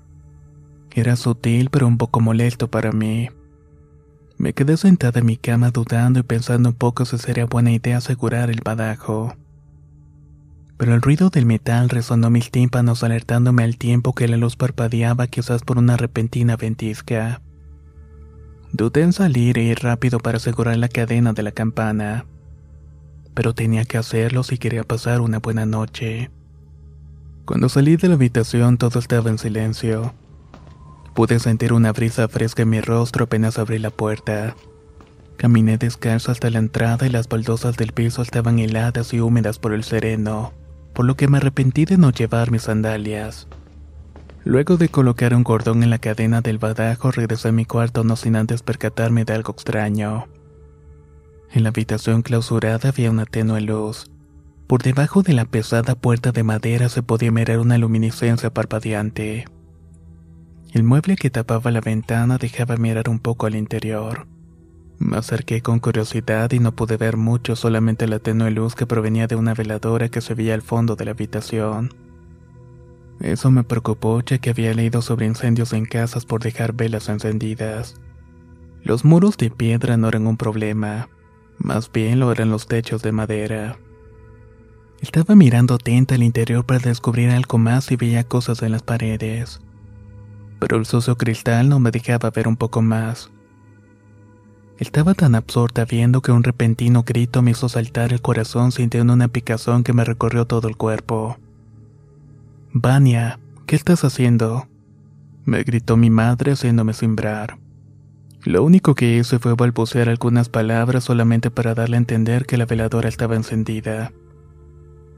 Era 0.93 1.15
sutil 1.15 1.69
pero 1.69 1.87
un 1.87 1.97
poco 1.97 2.19
molesto 2.19 2.69
para 2.69 2.91
mí. 2.91 3.29
Me 4.37 4.53
quedé 4.53 4.75
sentada 4.75 5.21
en 5.21 5.25
mi 5.25 5.37
cama 5.37 5.71
dudando 5.71 6.19
y 6.19 6.23
pensando 6.23 6.69
un 6.69 6.75
poco 6.75 7.05
si 7.05 7.17
sería 7.17 7.45
buena 7.45 7.71
idea 7.71 7.97
asegurar 7.97 8.49
el 8.49 8.61
badajo. 8.63 9.33
Pero 10.77 10.93
el 10.93 11.01
ruido 11.01 11.29
del 11.29 11.45
metal 11.45 11.89
resonó 11.89 12.29
mis 12.29 12.51
tímpanos 12.51 13.03
alertándome 13.03 13.63
al 13.63 13.77
tiempo 13.77 14.13
que 14.13 14.27
la 14.27 14.37
luz 14.37 14.55
parpadeaba 14.55 15.27
quizás 15.27 15.63
por 15.63 15.77
una 15.77 15.95
repentina 15.95 16.57
ventisca. 16.57 17.41
Dudé 18.73 19.03
en 19.03 19.13
salir 19.13 19.57
e 19.57 19.63
ir 19.63 19.79
rápido 19.79 20.19
para 20.19 20.37
asegurar 20.37 20.77
la 20.77 20.89
cadena 20.89 21.31
de 21.31 21.43
la 21.43 21.53
campana. 21.53 22.25
Pero 23.33 23.53
tenía 23.53 23.85
que 23.85 23.97
hacerlo 23.97 24.43
si 24.43 24.57
quería 24.57 24.83
pasar 24.83 25.21
una 25.21 25.39
buena 25.39 25.65
noche. 25.65 26.29
Cuando 27.45 27.69
salí 27.69 27.95
de 27.95 28.09
la 28.09 28.15
habitación 28.15 28.77
todo 28.77 28.99
estaba 28.99 29.29
en 29.29 29.37
silencio. 29.37 30.13
Pude 31.13 31.39
sentir 31.39 31.71
una 31.71 31.93
brisa 31.93 32.27
fresca 32.27 32.63
en 32.63 32.69
mi 32.69 32.81
rostro 32.81 33.25
apenas 33.25 33.57
abrí 33.59 33.79
la 33.79 33.91
puerta. 33.91 34.55
Caminé 35.37 35.77
descalzo 35.77 36.31
hasta 36.31 36.49
la 36.49 36.59
entrada 36.59 37.05
y 37.05 37.09
las 37.09 37.29
baldosas 37.29 37.77
del 37.77 37.93
piso 37.93 38.21
estaban 38.21 38.59
heladas 38.59 39.13
y 39.13 39.21
húmedas 39.21 39.59
por 39.59 39.73
el 39.73 39.83
sereno, 39.83 40.53
por 40.95 41.05
lo 41.05 41.15
que 41.15 41.27
me 41.27 41.37
arrepentí 41.37 41.85
de 41.85 41.97
no 41.97 42.09
llevar 42.11 42.49
mis 42.49 42.63
sandalias. 42.63 43.47
Luego 44.45 44.77
de 44.77 44.89
colocar 44.89 45.35
un 45.35 45.43
cordón 45.43 45.83
en 45.83 45.89
la 45.89 45.99
cadena 45.99 46.41
del 46.41 46.57
badajo, 46.57 47.11
regresé 47.11 47.49
a 47.49 47.51
mi 47.51 47.65
cuarto 47.65 48.03
no 48.03 48.15
sin 48.15 48.35
antes 48.35 48.63
percatarme 48.63 49.25
de 49.25 49.33
algo 49.33 49.51
extraño. 49.51 50.27
En 51.51 51.63
la 51.63 51.69
habitación 51.69 52.21
clausurada 52.21 52.89
había 52.89 53.11
una 53.11 53.25
tenue 53.25 53.61
luz. 53.61 54.09
Por 54.67 54.81
debajo 54.83 55.21
de 55.21 55.33
la 55.33 55.45
pesada 55.45 55.95
puerta 55.95 56.31
de 56.31 56.43
madera 56.43 56.89
se 56.89 57.03
podía 57.03 57.31
mirar 57.31 57.59
una 57.59 57.77
luminiscencia 57.77 58.53
parpadeante. 58.53 59.45
El 60.73 60.83
mueble 60.83 61.15
que 61.15 61.29
tapaba 61.29 61.71
la 61.71 61.81
ventana 61.81 62.37
dejaba 62.37 62.77
mirar 62.77 63.09
un 63.09 63.19
poco 63.19 63.47
al 63.47 63.55
interior. 63.55 64.27
Me 64.99 65.17
acerqué 65.17 65.61
con 65.61 65.79
curiosidad 65.79 66.51
y 66.51 66.59
no 66.59 66.73
pude 66.75 66.97
ver 66.97 67.17
mucho, 67.17 67.55
solamente 67.55 68.07
la 68.07 68.19
tenue 68.19 68.51
luz 68.51 68.75
que 68.75 68.85
provenía 68.85 69.27
de 69.27 69.35
una 69.35 69.53
veladora 69.53 70.09
que 70.09 70.21
se 70.21 70.33
veía 70.33 70.53
al 70.53 70.61
fondo 70.61 70.95
de 70.95 71.05
la 71.05 71.11
habitación. 71.11 71.93
Eso 73.19 73.51
me 73.51 73.63
preocupó 73.63 74.21
ya 74.21 74.37
que 74.37 74.49
había 74.49 74.73
leído 74.73 75.01
sobre 75.01 75.25
incendios 75.25 75.73
en 75.73 75.85
casas 75.85 76.25
por 76.25 76.41
dejar 76.41 76.73
velas 76.73 77.09
encendidas. 77.09 77.95
Los 78.83 79.03
muros 79.03 79.37
de 79.37 79.49
piedra 79.49 79.97
no 79.97 80.07
eran 80.07 80.27
un 80.27 80.37
problema, 80.37 81.09
más 81.57 81.91
bien 81.91 82.19
lo 82.19 82.31
eran 82.31 82.49
los 82.49 82.67
techos 82.67 83.01
de 83.01 83.11
madera. 83.11 83.77
Estaba 85.01 85.35
mirando 85.35 85.75
atenta 85.75 86.15
al 86.15 86.23
interior 86.23 86.65
para 86.65 86.79
descubrir 86.79 87.29
algo 87.31 87.57
más 87.57 87.91
y 87.91 87.95
veía 87.95 88.23
cosas 88.23 88.61
en 88.61 88.71
las 88.71 88.83
paredes 88.83 89.59
pero 90.59 90.77
el 90.77 90.85
sucio 90.87 91.15
cristal 91.15 91.69
no 91.69 91.79
me 91.79 91.91
dejaba 91.91 92.31
ver 92.31 92.47
un 92.47 92.57
poco 92.57 92.81
más. 92.81 93.29
Estaba 94.77 95.13
tan 95.13 95.35
absorta 95.35 95.85
viendo 95.85 96.21
que 96.21 96.33
un 96.33 96.43
repentino 96.43 97.03
grito 97.03 97.41
me 97.41 97.51
hizo 97.51 97.69
saltar 97.69 98.11
el 98.11 98.21
corazón 98.21 98.73
sintiendo 98.73 99.13
una 99.13 99.29
picazón 99.29 99.83
que 99.83 99.93
me 99.93 100.03
recorrió 100.03 100.45
todo 100.45 100.67
el 100.67 100.75
cuerpo. 100.75 101.37
Vania, 102.73 103.39
¿qué 103.65 103.75
estás 103.75 104.03
haciendo? 104.03 104.67
me 105.45 105.63
gritó 105.63 105.95
mi 105.95 106.09
madre 106.09 106.53
haciéndome 106.53 106.93
simbrar. 106.93 107.59
Lo 108.43 108.63
único 108.63 108.95
que 108.95 109.17
hice 109.17 109.39
fue 109.39 109.55
balbucear 109.55 110.09
algunas 110.09 110.49
palabras 110.49 111.03
solamente 111.03 111.51
para 111.51 111.73
darle 111.73 111.97
a 111.97 111.99
entender 111.99 112.45
que 112.45 112.57
la 112.57 112.65
veladora 112.65 113.07
estaba 113.07 113.35
encendida. 113.35 114.11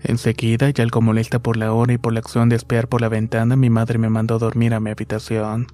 Enseguida, 0.03 0.69
y 0.69 0.81
algo 0.81 1.01
molesta 1.01 1.39
por 1.39 1.57
la 1.57 1.73
hora 1.73 1.93
y 1.93 1.97
por 1.97 2.13
la 2.13 2.19
acción 2.19 2.49
de 2.49 2.57
espiar 2.57 2.87
por 2.87 3.01
la 3.01 3.09
ventana, 3.09 3.55
mi 3.55 3.69
madre 3.69 3.97
me 3.97 4.09
mandó 4.09 4.37
dormir 4.37 4.73
a 4.73 4.79
mi 4.79 4.91
habitación. 4.91 5.67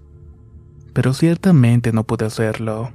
Pero 0.93 1.13
ciertamente 1.13 1.91
no 1.91 2.03
pude 2.03 2.25
hacerlo. 2.25 2.91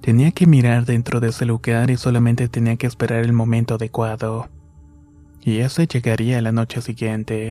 Tenía 0.00 0.30
que 0.30 0.46
mirar 0.46 0.84
dentro 0.84 1.20
de 1.20 1.28
ese 1.28 1.44
lugar 1.44 1.90
y 1.90 1.96
solamente 1.96 2.48
tenía 2.48 2.76
que 2.76 2.86
esperar 2.86 3.24
el 3.24 3.32
momento 3.32 3.74
adecuado. 3.74 4.48
Y 5.42 5.58
ese 5.58 5.86
llegaría 5.86 6.40
la 6.40 6.52
noche 6.52 6.80
siguiente. 6.80 7.50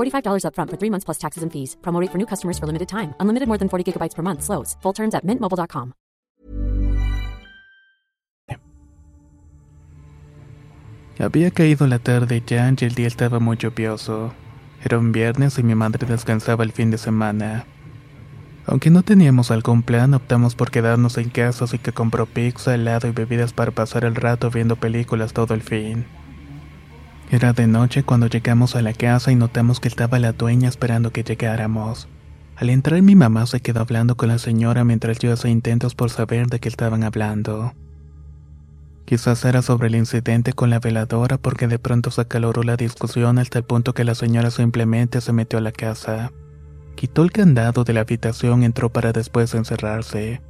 $45 0.00 0.44
upfront 0.46 0.70
for 0.70 0.78
three 0.78 0.90
months 0.90 1.04
plus 1.04 1.18
taxes 1.18 1.44
and 1.44 1.52
fees. 1.52 1.76
Promo 1.82 2.00
rate 2.00 2.10
for 2.10 2.18
new 2.18 2.26
customers 2.26 2.58
for 2.58 2.66
limited 2.66 2.88
time. 2.88 3.14
Unlimited 3.20 3.46
more 3.46 3.58
than 3.58 3.68
40 3.68 3.84
gigabytes 3.86 4.16
per 4.16 4.22
month. 4.22 4.42
Slows. 4.42 4.76
Full 4.82 4.94
terms 4.94 5.14
at 5.14 5.24
mintmobile.com. 5.24 5.92
Había 11.20 11.50
caído 11.50 11.86
la 11.86 11.98
tarde 11.98 12.42
ya 12.46 12.72
y 12.74 12.84
el 12.84 12.94
día 12.94 13.06
estaba 13.06 13.40
muy 13.40 13.58
lluvioso. 13.58 14.32
Era 14.82 14.98
un 14.98 15.12
viernes 15.12 15.58
y 15.58 15.62
mi 15.62 15.74
madre 15.74 16.06
descansaba 16.06 16.64
el 16.64 16.72
fin 16.72 16.90
de 16.90 16.96
semana. 16.96 17.66
Aunque 18.64 18.88
no 18.88 19.02
teníamos 19.02 19.50
algún 19.50 19.82
plan, 19.82 20.14
optamos 20.14 20.54
por 20.54 20.70
quedarnos 20.70 21.18
en 21.18 21.28
casa, 21.28 21.64
así 21.64 21.78
que 21.78 21.92
compró 21.92 22.24
pizza, 22.24 22.74
helado 22.74 23.06
y 23.06 23.12
bebidas 23.12 23.52
para 23.52 23.70
pasar 23.70 24.04
el 24.06 24.14
rato 24.14 24.50
viendo 24.50 24.76
películas 24.76 25.34
todo 25.34 25.52
el 25.52 25.60
fin. 25.60 26.06
Era 27.32 27.52
de 27.52 27.68
noche 27.68 28.02
cuando 28.02 28.26
llegamos 28.26 28.74
a 28.74 28.82
la 28.82 28.92
casa 28.92 29.30
y 29.30 29.36
notamos 29.36 29.78
que 29.78 29.86
estaba 29.86 30.18
la 30.18 30.32
dueña 30.32 30.68
esperando 30.68 31.12
que 31.12 31.22
llegáramos. 31.22 32.08
Al 32.56 32.70
entrar 32.70 33.00
mi 33.02 33.14
mamá 33.14 33.46
se 33.46 33.60
quedó 33.60 33.80
hablando 33.80 34.16
con 34.16 34.28
la 34.28 34.38
señora 34.38 34.82
mientras 34.82 35.20
yo 35.20 35.32
hacía 35.32 35.52
intentos 35.52 35.94
por 35.94 36.10
saber 36.10 36.48
de 36.48 36.58
qué 36.58 36.68
estaban 36.68 37.04
hablando. 37.04 37.72
Quizás 39.04 39.44
era 39.44 39.62
sobre 39.62 39.86
el 39.86 39.94
incidente 39.94 40.52
con 40.54 40.70
la 40.70 40.80
veladora 40.80 41.38
porque 41.38 41.68
de 41.68 41.78
pronto 41.78 42.10
se 42.10 42.20
acaloró 42.20 42.64
la 42.64 42.76
discusión 42.76 43.38
hasta 43.38 43.58
el 43.58 43.64
punto 43.64 43.94
que 43.94 44.04
la 44.04 44.16
señora 44.16 44.50
simplemente 44.50 45.20
se 45.20 45.32
metió 45.32 45.60
a 45.60 45.62
la 45.62 45.72
casa. 45.72 46.32
Quitó 46.96 47.22
el 47.22 47.30
candado 47.30 47.84
de 47.84 47.92
la 47.92 48.00
habitación 48.00 48.64
entró 48.64 48.90
para 48.90 49.12
después 49.12 49.54
encerrarse. 49.54 50.42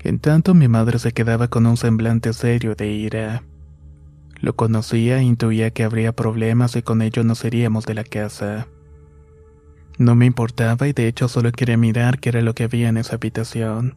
En 0.00 0.18
tanto 0.18 0.52
mi 0.52 0.66
madre 0.66 0.98
se 0.98 1.12
quedaba 1.12 1.46
con 1.46 1.64
un 1.66 1.76
semblante 1.76 2.32
serio 2.32 2.74
de 2.74 2.90
ira. 2.90 3.42
Lo 4.44 4.54
conocía 4.54 5.20
e 5.20 5.22
intuía 5.22 5.70
que 5.70 5.84
habría 5.84 6.12
problemas 6.12 6.76
y 6.76 6.82
con 6.82 7.00
ello 7.00 7.24
no 7.24 7.34
seríamos 7.34 7.86
de 7.86 7.94
la 7.94 8.04
casa. 8.04 8.68
No 9.96 10.14
me 10.16 10.26
importaba 10.26 10.86
y 10.86 10.92
de 10.92 11.08
hecho 11.08 11.28
solo 11.28 11.50
quería 11.50 11.78
mirar 11.78 12.18
qué 12.18 12.28
era 12.28 12.42
lo 12.42 12.54
que 12.54 12.64
había 12.64 12.90
en 12.90 12.98
esa 12.98 13.14
habitación. 13.14 13.96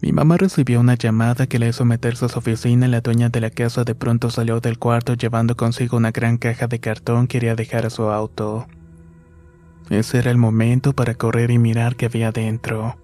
Mi 0.00 0.12
mamá 0.12 0.36
recibió 0.36 0.78
una 0.78 0.94
llamada 0.94 1.48
que 1.48 1.58
le 1.58 1.66
hizo 1.66 1.84
meterse 1.84 2.26
a 2.26 2.28
su 2.28 2.38
oficina 2.38 2.86
y 2.86 2.90
la 2.90 3.00
dueña 3.00 3.28
de 3.28 3.40
la 3.40 3.50
casa 3.50 3.82
de 3.82 3.96
pronto 3.96 4.30
salió 4.30 4.60
del 4.60 4.78
cuarto 4.78 5.14
llevando 5.14 5.56
consigo 5.56 5.96
una 5.96 6.12
gran 6.12 6.38
caja 6.38 6.68
de 6.68 6.78
cartón 6.78 7.26
que 7.26 7.38
quería 7.40 7.56
dejar 7.56 7.86
a 7.86 7.90
su 7.90 8.04
auto. 8.04 8.68
Ese 9.90 10.18
era 10.18 10.30
el 10.30 10.38
momento 10.38 10.92
para 10.92 11.14
correr 11.14 11.50
y 11.50 11.58
mirar 11.58 11.96
qué 11.96 12.06
había 12.06 12.30
dentro. 12.30 12.96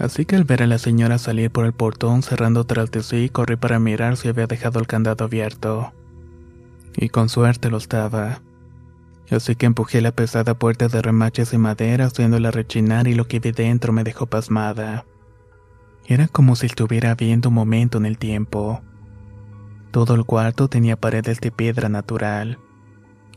Así 0.00 0.24
que 0.24 0.34
al 0.34 0.44
ver 0.44 0.62
a 0.62 0.66
la 0.66 0.78
señora 0.78 1.18
salir 1.18 1.50
por 1.50 1.66
el 1.66 1.74
portón 1.74 2.22
cerrando 2.22 2.64
tras 2.64 2.90
de 2.90 3.02
sí, 3.02 3.28
corrí 3.28 3.56
para 3.56 3.78
mirar 3.78 4.16
si 4.16 4.28
había 4.28 4.46
dejado 4.46 4.80
el 4.80 4.86
candado 4.86 5.26
abierto. 5.26 5.92
Y 6.96 7.10
con 7.10 7.28
suerte 7.28 7.68
lo 7.68 7.76
estaba. 7.76 8.40
Así 9.30 9.56
que 9.56 9.66
empujé 9.66 10.00
la 10.00 10.12
pesada 10.12 10.54
puerta 10.54 10.88
de 10.88 11.02
remaches 11.02 11.50
de 11.50 11.58
madera 11.58 12.06
haciéndola 12.06 12.50
rechinar 12.50 13.08
y 13.08 13.14
lo 13.14 13.28
que 13.28 13.40
vi 13.40 13.52
dentro 13.52 13.92
me 13.92 14.02
dejó 14.02 14.24
pasmada. 14.24 15.04
Era 16.06 16.28
como 16.28 16.56
si 16.56 16.64
estuviera 16.64 17.14
viendo 17.14 17.50
un 17.50 17.56
momento 17.56 17.98
en 17.98 18.06
el 18.06 18.16
tiempo. 18.16 18.80
Todo 19.90 20.14
el 20.14 20.24
cuarto 20.24 20.68
tenía 20.68 20.96
paredes 20.96 21.40
de 21.40 21.50
piedra 21.50 21.90
natural. 21.90 22.58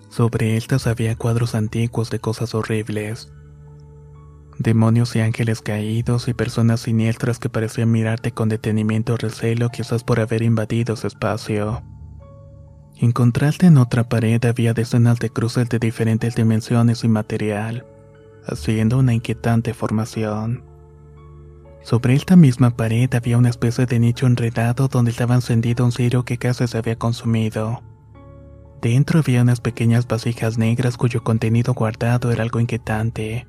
Sobre 0.08 0.55
estas 0.55 0.88
había 0.88 1.17
cuadros 1.17 1.55
antiguos 1.55 2.10
de 2.10 2.20
cosas 2.20 2.55
horribles 2.55 3.34
demonios 4.60 5.15
y 5.15 5.19
ángeles 5.19 5.62
caídos 5.62 6.27
y 6.27 6.33
personas 6.33 6.81
siniestras 6.81 7.39
que 7.39 7.50
parecían 7.50 7.91
mirarte 7.91 8.31
con 8.31 8.50
detenimiento 8.50 9.13
o 9.13 9.17
recelo 9.17 9.69
quizás 9.69 10.03
por 10.03 10.19
haber 10.19 10.41
invadido 10.41 10.95
su 10.95 11.07
espacio. 11.07 11.83
Encontraste 12.98 13.65
en 13.65 13.77
otra 13.77 14.07
pared 14.07 14.43
había 14.45 14.74
decenas 14.74 15.19
de 15.19 15.29
cruces 15.29 15.67
de 15.69 15.79
diferentes 15.79 16.36
dimensiones 16.36 17.03
y 17.03 17.07
material, 17.07 17.86
haciendo 18.45 19.00
una 19.00 19.13
inquietante 19.13 19.74
formación. 19.74 20.63
Sobre 21.81 22.13
esta 22.13 22.38
misma 22.38 22.77
pared 22.77 23.13
había 23.13 23.38
una 23.38 23.50
especie 23.50 23.86
de 23.86 24.00
nicho 24.00 24.25
enredado 24.25 24.88
donde 24.88 25.12
estaba 25.12 25.36
encendido 25.36 25.83
un 25.83 25.91
cirio 25.91 26.24
que 26.24 26.38
casi 26.38 26.65
se 26.67 26.77
había 26.77 26.98
consumido. 26.98 27.83
Dentro 28.81 29.19
había 29.19 29.41
unas 29.41 29.60
pequeñas 29.60 30.07
vasijas 30.07 30.57
negras 30.57 30.95
cuyo 30.95 31.24
contenido 31.24 31.74
guardado 31.74 32.31
era 32.31 32.43
algo 32.43 32.60
inquietante. 32.60 33.48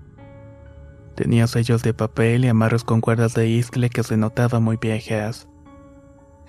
Tenía 1.15 1.47
sellos 1.47 1.83
de 1.83 1.95
papel 1.95 2.45
y 2.45 2.49
amarros 2.49 2.85
con 2.85 3.01
cuerdas 3.01 3.35
de 3.35 3.49
iscle 3.49 3.89
que 3.89 4.03
se 4.03 4.17
notaban 4.17 4.63
muy 4.63 4.77
viejas. 4.77 5.47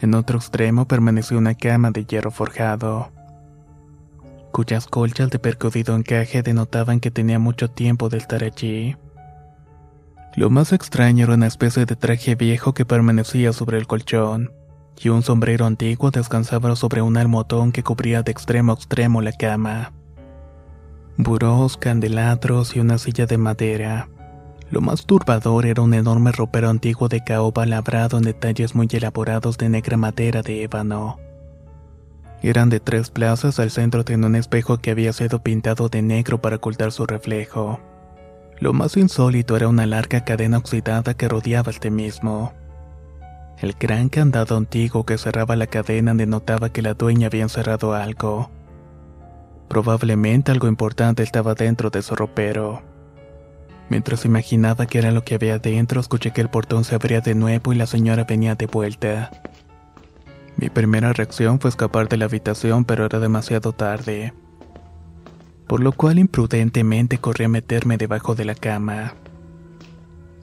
En 0.02 0.14
otro 0.16 0.38
extremo 0.38 0.88
permaneció 0.88 1.38
una 1.38 1.54
cama 1.54 1.92
de 1.92 2.06
hierro 2.06 2.32
forjado, 2.32 3.12
cuyas 4.52 4.88
colchas 4.88 5.30
de 5.30 5.38
percudido 5.40 5.96
encaje 5.96 6.42
denotaban 6.42 7.00
que 7.00 7.12
tenía 7.12 7.40
mucho 7.40 7.70
tiempo 7.70 8.10
de 8.10 8.18
estar 8.18 8.44
allí. 8.44 8.96
Lo 10.36 10.50
más 10.50 10.74
extraño 10.74 11.26
era 11.26 11.36
una 11.36 11.48
especie 11.48 11.86
de 11.86 11.96
traje 11.96 12.36
viejo 12.36 12.74
que 12.74 12.86
permanecía 12.86 13.54
sobre 13.54 13.78
el 13.78 13.88
colchón, 13.88 14.52
y 15.02 15.10
un 15.10 15.24
sombrero 15.24 15.66
antiguo 15.66 16.10
descansaba 16.10 16.76
sobre 16.76 17.02
un 17.02 17.18
almohadón 17.18 17.72
que 17.72 17.84
cubría 17.84 18.24
de 18.24 18.32
extremo 18.32 18.72
a 18.72 18.76
extremo 18.76 19.22
la 19.22 19.34
cama. 19.34 19.94
Burós, 21.18 21.78
candelabros 21.78 22.76
y 22.76 22.80
una 22.80 22.98
silla 22.98 23.26
de 23.26 23.38
madera. 23.38 24.10
Lo 24.72 24.82
más 24.82 25.06
turbador 25.06 25.66
era 25.66 25.82
un 25.82 25.94
enorme 25.94 26.32
ropero 26.32 26.70
antiguo 26.70 27.08
de 27.08 27.24
caoba 27.24 27.66
labrado 27.66 28.18
en 28.18 28.24
detalles 28.24 28.74
muy 28.74 28.88
elaborados 28.92 29.58
de 29.58 29.70
negra 29.70 29.96
madera 29.96 30.42
de 30.42 30.64
ébano. 30.64 31.20
Eran 32.42 32.70
de 32.70 32.80
tres 32.80 33.10
plazas, 33.10 33.60
al 33.60 33.72
centro 33.72 34.04
tenía 34.04 34.28
un 34.28 34.36
espejo 34.36 34.78
que 34.78 34.92
había 34.92 35.14
sido 35.14 35.42
pintado 35.42 35.90
de 35.90 36.02
negro 36.02 36.42
para 36.42 36.58
ocultar 36.58 36.92
su 36.92 37.06
reflejo. 37.06 37.80
Lo 38.60 38.74
más 38.74 38.98
insólito 38.98 39.56
era 39.56 39.68
una 39.68 39.86
larga 39.86 40.24
cadena 40.24 40.58
oxidada 40.58 41.14
que 41.14 41.28
rodeaba 41.28 41.72
este 41.72 41.92
mismo. 41.92 42.54
El 43.60 43.74
gran 43.74 44.10
candado 44.10 44.58
antiguo 44.58 45.06
que 45.06 45.18
cerraba 45.18 45.56
la 45.56 45.68
cadena 45.68 46.14
denotaba 46.14 46.70
que 46.70 46.82
la 46.82 46.94
dueña 46.94 47.28
había 47.28 47.44
encerrado 47.44 47.94
algo. 47.94 48.50
Probablemente 49.70 50.52
algo 50.52 50.68
importante 50.68 51.24
estaba 51.24 51.54
dentro 51.54 51.90
de 51.90 52.02
su 52.02 52.16
ropero. 52.16 52.95
Mientras 53.90 54.26
imaginaba 54.26 54.88
qué 54.88 54.98
era 54.98 55.12
lo 55.12 55.24
que 55.24 55.36
había 55.36 55.60
dentro, 55.60 56.02
escuché 56.02 56.32
que 56.32 56.42
el 56.42 56.50
portón 56.50 56.84
se 56.84 56.96
abría 56.96 57.22
de 57.22 57.36
nuevo 57.36 57.72
y 57.72 57.76
la 57.76 57.86
señora 57.86 58.24
venía 58.24 58.56
de 58.56 58.66
vuelta. 58.66 59.32
Mi 60.58 60.70
primera 60.70 61.14
reacción 61.14 61.60
fue 61.60 61.70
escapar 61.70 62.10
de 62.10 62.18
la 62.18 62.26
habitación, 62.26 62.86
pero 62.86 63.06
era 63.06 63.20
demasiado 63.20 63.74
tarde. 63.74 64.34
Por 65.68 65.82
lo 65.82 65.92
cual 65.92 66.18
imprudentemente 66.18 67.18
corrí 67.18 67.46
a 67.46 67.50
meterme 67.50 67.98
debajo 67.98 68.36
de 68.36 68.46
la 68.46 68.56
cama. 68.56 69.16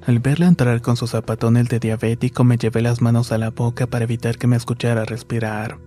Al 0.07 0.19
verla 0.19 0.47
entrar 0.47 0.83
con 0.83 0.97
sus 0.97 1.11
zapatones 1.11 1.69
de 1.69 1.79
diabético, 1.79 2.45
me 2.45 2.59
llevé 2.59 2.83
las 2.83 3.01
manos 3.01 3.33
a 3.33 3.39
la 3.39 3.51
boca 3.51 3.87
para 3.87 4.05
evitar 4.05 4.37
que 4.37 4.49
me 4.49 4.57
escuchara 4.57 5.05
respirar. 5.05 5.79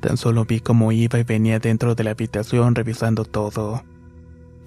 Tan 0.00 0.16
solo 0.16 0.44
vi 0.44 0.60
cómo 0.60 0.92
iba 0.92 1.18
y 1.18 1.24
venía 1.24 1.58
dentro 1.58 1.94
de 1.94 2.04
la 2.04 2.12
habitación 2.12 2.74
revisando 2.74 3.24
todo. 3.24 3.82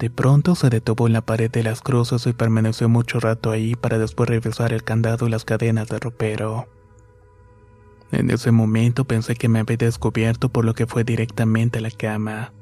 De 0.02 0.10
pronto 0.10 0.56
se 0.56 0.68
detuvo 0.68 1.06
en 1.06 1.12
la 1.12 1.20
pared 1.20 1.48
de 1.48 1.62
las 1.62 1.80
cruces 1.80 2.26
y 2.26 2.32
permaneció 2.32 2.88
mucho 2.88 3.20
rato 3.20 3.52
ahí 3.52 3.76
para 3.76 3.98
después 3.98 4.28
revisar 4.28 4.72
el 4.72 4.82
candado 4.82 5.28
y 5.28 5.30
las 5.30 5.44
cadenas 5.44 5.86
de 5.86 6.00
ropero. 6.00 6.66
En 8.10 8.28
ese 8.32 8.50
momento 8.50 9.04
pensé 9.04 9.36
que 9.36 9.48
me 9.48 9.60
había 9.60 9.76
descubierto 9.76 10.48
por 10.48 10.64
lo 10.64 10.74
que 10.74 10.88
fue 10.88 11.04
directamente 11.04 11.78
a 11.78 11.82
la 11.82 11.92
cama. 11.92 12.52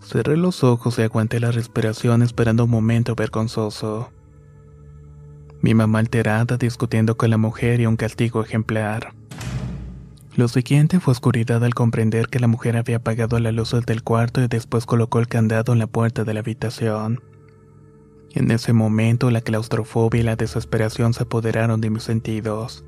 Cerré 0.00 0.36
los 0.36 0.62
ojos 0.62 0.96
y 1.00 1.02
aguanté 1.02 1.40
la 1.40 1.50
respiración 1.50 2.22
esperando 2.22 2.66
un 2.66 2.70
momento 2.70 3.16
vergonzoso. 3.16 4.12
Mi 5.60 5.74
mamá 5.74 5.98
alterada 5.98 6.56
discutiendo 6.56 7.16
con 7.16 7.30
la 7.30 7.36
mujer 7.36 7.80
y 7.80 7.86
un 7.86 7.96
castigo 7.96 8.44
ejemplar. 8.44 9.12
Lo 10.36 10.48
siguiente 10.48 10.98
fue 10.98 11.12
oscuridad 11.12 11.62
al 11.62 11.74
comprender 11.74 12.26
que 12.26 12.40
la 12.40 12.48
mujer 12.48 12.76
había 12.76 12.96
apagado 12.96 13.38
las 13.38 13.54
luces 13.54 13.86
del 13.86 14.02
cuarto 14.02 14.42
y 14.42 14.48
después 14.48 14.84
colocó 14.84 15.20
el 15.20 15.28
candado 15.28 15.72
en 15.72 15.78
la 15.78 15.86
puerta 15.86 16.24
de 16.24 16.34
la 16.34 16.40
habitación. 16.40 17.22
En 18.32 18.50
ese 18.50 18.72
momento 18.72 19.30
la 19.30 19.42
claustrofobia 19.42 20.20
y 20.20 20.24
la 20.24 20.34
desesperación 20.34 21.14
se 21.14 21.22
apoderaron 21.22 21.80
de 21.80 21.90
mis 21.90 22.02
sentidos. 22.02 22.84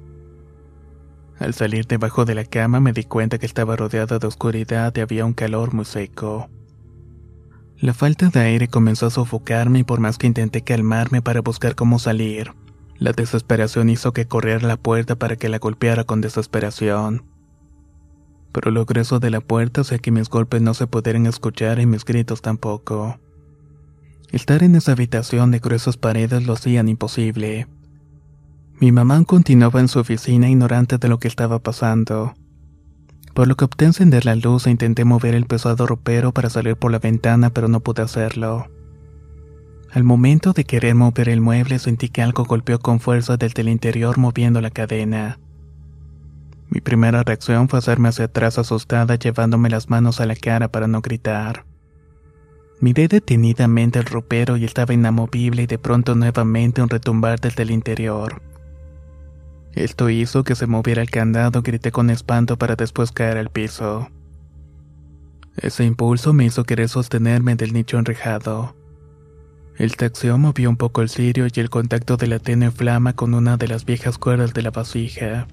Al 1.38 1.54
salir 1.54 1.86
debajo 1.86 2.24
de 2.24 2.34
la 2.34 2.44
cama 2.44 2.80
me 2.80 2.92
di 2.92 3.04
cuenta 3.04 3.38
que 3.38 3.46
estaba 3.46 3.76
rodeada 3.76 4.18
de 4.18 4.26
oscuridad 4.26 4.92
y 4.96 5.00
había 5.00 5.24
un 5.24 5.34
calor 5.34 5.72
muy 5.72 5.84
seco. 5.84 6.50
La 7.78 7.94
falta 7.94 8.28
de 8.28 8.40
aire 8.40 8.66
comenzó 8.66 9.06
a 9.06 9.10
sofocarme 9.10 9.80
y 9.80 9.84
por 9.84 10.00
más 10.00 10.18
que 10.18 10.26
intenté 10.26 10.62
calmarme 10.62 11.22
para 11.22 11.42
buscar 11.42 11.76
cómo 11.76 12.00
salir, 12.00 12.54
la 12.98 13.12
desesperación 13.12 13.88
hizo 13.88 14.12
que 14.12 14.26
corriera 14.26 14.66
la 14.66 14.78
puerta 14.78 15.14
para 15.14 15.36
que 15.36 15.48
la 15.48 15.58
golpeara 15.58 16.02
con 16.02 16.20
desesperación 16.20 17.35
pero 18.56 18.70
lo 18.70 18.86
grueso 18.86 19.20
de 19.20 19.28
la 19.28 19.42
puerta 19.42 19.82
hacía 19.82 19.98
que 19.98 20.10
mis 20.10 20.30
golpes 20.30 20.62
no 20.62 20.72
se 20.72 20.86
pudieran 20.86 21.26
escuchar 21.26 21.78
y 21.78 21.84
mis 21.84 22.06
gritos 22.06 22.40
tampoco. 22.40 23.18
Estar 24.32 24.62
en 24.62 24.76
esa 24.76 24.92
habitación 24.92 25.50
de 25.50 25.58
gruesas 25.58 25.98
paredes 25.98 26.46
lo 26.46 26.54
hacían 26.54 26.88
imposible. 26.88 27.66
Mi 28.80 28.92
mamá 28.92 29.22
continuaba 29.24 29.80
en 29.80 29.88
su 29.88 29.98
oficina 29.98 30.48
ignorante 30.48 30.96
de 30.96 31.06
lo 31.06 31.18
que 31.18 31.28
estaba 31.28 31.58
pasando. 31.58 32.32
Por 33.34 33.46
lo 33.46 33.56
que 33.58 33.66
opté 33.66 33.84
encender 33.84 34.24
la 34.24 34.36
luz 34.36 34.66
e 34.66 34.70
intenté 34.70 35.04
mover 35.04 35.34
el 35.34 35.44
pesado 35.44 35.86
ropero 35.86 36.32
para 36.32 36.48
salir 36.48 36.76
por 36.76 36.90
la 36.90 36.98
ventana, 36.98 37.50
pero 37.50 37.68
no 37.68 37.80
pude 37.80 38.00
hacerlo. 38.00 38.68
Al 39.92 40.02
momento 40.02 40.54
de 40.54 40.64
querer 40.64 40.94
mover 40.94 41.28
el 41.28 41.42
mueble 41.42 41.78
sentí 41.78 42.08
que 42.08 42.22
algo 42.22 42.44
golpeó 42.44 42.78
con 42.78 43.00
fuerza 43.00 43.36
desde 43.36 43.60
el 43.60 43.68
interior 43.68 44.16
moviendo 44.16 44.62
la 44.62 44.70
cadena. 44.70 45.40
Mi 46.68 46.80
primera 46.80 47.22
reacción 47.22 47.68
fue 47.68 47.78
hacerme 47.78 48.08
hacia 48.08 48.26
atrás 48.26 48.58
asustada 48.58 49.14
llevándome 49.14 49.70
las 49.70 49.88
manos 49.88 50.20
a 50.20 50.26
la 50.26 50.34
cara 50.34 50.68
para 50.68 50.88
no 50.88 51.00
gritar. 51.00 51.64
Miré 52.80 53.08
detenidamente 53.08 53.98
el 53.98 54.04
ropero 54.04 54.56
y 54.56 54.64
estaba 54.64 54.92
inamovible 54.92 55.62
y 55.62 55.66
de 55.66 55.78
pronto 55.78 56.14
nuevamente 56.14 56.82
un 56.82 56.88
retumbar 56.88 57.40
desde 57.40 57.62
el 57.62 57.70
interior. 57.70 58.42
Esto 59.72 60.10
hizo 60.10 60.44
que 60.44 60.54
se 60.54 60.66
moviera 60.66 61.02
el 61.02 61.10
candado, 61.10 61.62
grité 61.62 61.92
con 61.92 62.10
espanto 62.10 62.56
para 62.58 62.76
después 62.76 63.12
caer 63.12 63.38
al 63.38 63.50
piso. 63.50 64.08
Ese 65.56 65.84
impulso 65.84 66.32
me 66.32 66.44
hizo 66.44 66.64
querer 66.64 66.88
sostenerme 66.88 67.56
del 67.56 67.72
nicho 67.72 67.98
enrejado. 67.98 68.74
El 69.78 69.96
taxio 69.96 70.36
movió 70.38 70.70
un 70.70 70.76
poco 70.76 71.02
el 71.02 71.08
cirio 71.08 71.46
y 71.46 71.60
el 71.60 71.70
contacto 71.70 72.16
de 72.16 72.26
la 72.26 72.38
tenue 72.38 72.70
flama 72.70 73.14
con 73.14 73.34
una 73.34 73.56
de 73.56 73.68
las 73.68 73.84
viejas 73.84 74.18
cuerdas 74.18 74.54
de 74.54 74.62
la 74.62 74.70
vasija. 74.70 75.46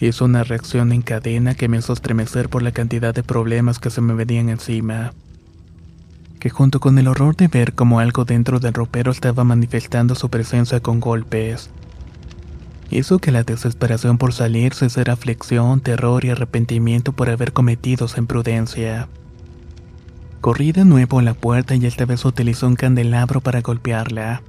Hizo 0.00 0.24
una 0.24 0.44
reacción 0.44 0.92
en 0.92 1.02
cadena 1.02 1.54
que 1.54 1.68
me 1.68 1.76
hizo 1.76 1.92
estremecer 1.92 2.48
por 2.48 2.62
la 2.62 2.72
cantidad 2.72 3.14
de 3.14 3.22
problemas 3.22 3.78
que 3.78 3.90
se 3.90 4.00
me 4.00 4.14
venían 4.14 4.48
encima. 4.48 5.12
Que 6.38 6.48
junto 6.48 6.80
con 6.80 6.98
el 6.98 7.06
horror 7.06 7.36
de 7.36 7.48
ver 7.48 7.74
cómo 7.74 8.00
algo 8.00 8.24
dentro 8.24 8.60
del 8.60 8.72
ropero 8.72 9.12
estaba 9.12 9.44
manifestando 9.44 10.14
su 10.14 10.30
presencia 10.30 10.80
con 10.80 11.00
golpes, 11.00 11.68
hizo 12.90 13.18
que 13.18 13.30
la 13.30 13.42
desesperación 13.42 14.16
por 14.16 14.32
salir 14.32 14.72
se 14.72 14.86
hiciera 14.86 15.12
aflicción, 15.12 15.80
terror 15.80 16.24
y 16.24 16.30
arrepentimiento 16.30 17.12
por 17.12 17.28
haber 17.28 17.52
cometido 17.52 18.06
esa 18.06 18.20
imprudencia. 18.20 19.06
Corrí 20.40 20.72
de 20.72 20.86
nuevo 20.86 21.18
a 21.18 21.22
la 21.22 21.34
puerta 21.34 21.74
y 21.74 21.84
esta 21.84 22.06
vez 22.06 22.24
utilizó 22.24 22.66
un 22.66 22.76
candelabro 22.76 23.42
para 23.42 23.60
golpearla. 23.60 24.40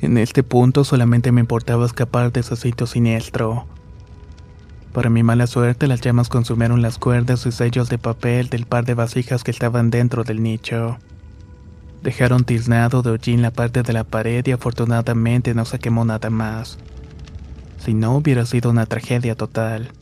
En 0.00 0.16
este 0.16 0.42
punto 0.42 0.84
solamente 0.84 1.32
me 1.32 1.42
importaba 1.42 1.84
escapar 1.84 2.32
de 2.32 2.40
ese 2.40 2.56
sitio 2.56 2.86
siniestro. 2.86 3.66
Para 4.92 5.08
mi 5.08 5.22
mala 5.22 5.46
suerte, 5.46 5.86
las 5.86 6.00
llamas 6.00 6.28
consumieron 6.28 6.82
las 6.82 6.98
cuerdas 6.98 7.46
y 7.46 7.52
sellos 7.52 7.88
de 7.88 7.98
papel 7.98 8.48
del 8.48 8.66
par 8.66 8.84
de 8.84 8.94
vasijas 8.94 9.44
que 9.44 9.52
estaban 9.52 9.90
dentro 9.90 10.24
del 10.24 10.42
nicho. 10.42 10.98
Dejaron 12.02 12.44
tiznado 12.44 13.02
de 13.02 13.10
hollín 13.10 13.42
la 13.42 13.52
parte 13.52 13.82
de 13.82 13.92
la 13.92 14.04
pared 14.04 14.44
y 14.46 14.52
afortunadamente 14.52 15.54
no 15.54 15.64
se 15.64 15.78
quemó 15.78 16.04
nada 16.04 16.30
más. 16.30 16.78
Si 17.78 17.94
no, 17.94 18.16
hubiera 18.16 18.46
sido 18.46 18.70
una 18.70 18.86
tragedia 18.86 19.36
total. 19.36 19.92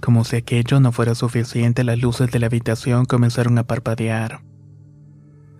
Como 0.00 0.24
si 0.24 0.36
aquello 0.36 0.80
no 0.80 0.90
fuera 0.92 1.14
suficiente, 1.14 1.84
las 1.84 1.98
luces 1.98 2.30
de 2.30 2.38
la 2.38 2.46
habitación 2.46 3.04
comenzaron 3.04 3.58
a 3.58 3.64
parpadear. 3.64 4.40